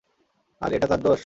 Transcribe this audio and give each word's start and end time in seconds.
আর, 0.61 0.69
এটা 0.73 0.87
তার 0.87 0.99
দোষ! 0.99 1.19